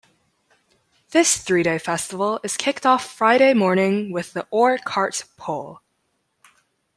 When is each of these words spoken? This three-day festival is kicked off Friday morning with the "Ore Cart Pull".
This 1.11 1.37
three-day 1.37 1.77
festival 1.77 2.39
is 2.41 2.57
kicked 2.57 2.87
off 2.87 3.05
Friday 3.05 3.53
morning 3.53 4.11
with 4.11 4.33
the 4.33 4.47
"Ore 4.49 4.79
Cart 4.79 5.25
Pull". 5.37 5.83